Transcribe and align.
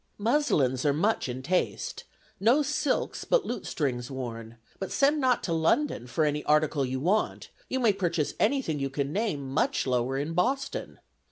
Muslins 0.17 0.83
are 0.83 0.93
much 0.93 1.29
in 1.29 1.43
taste; 1.43 2.05
no 2.39 2.63
silks 2.63 3.23
but 3.23 3.45
lutestrings 3.45 4.09
worn; 4.09 4.57
but 4.79 4.91
send 4.91 5.19
not 5.21 5.43
to 5.43 5.53
London 5.53 6.07
for 6.07 6.25
any 6.25 6.43
article 6.45 6.83
you 6.83 6.99
want; 6.99 7.49
you 7.69 7.79
may 7.79 7.93
purchase 7.93 8.33
any 8.39 8.63
thing 8.63 8.79
you 8.79 8.89
can 8.89 9.13
name 9.13 9.47
much 9.51 9.85
lower 9.85 10.17
in 10.17 10.33
Boston. 10.33 10.97